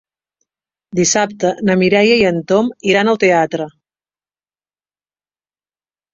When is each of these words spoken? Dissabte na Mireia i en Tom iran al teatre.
Dissabte 0.99 1.51
na 1.69 1.75
Mireia 1.81 2.15
i 2.21 2.23
en 2.31 2.41
Tom 2.53 2.73
iran 2.95 3.13
al 3.13 3.21
teatre. 3.25 3.69